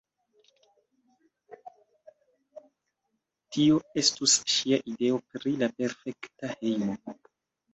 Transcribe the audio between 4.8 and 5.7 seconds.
ideo pri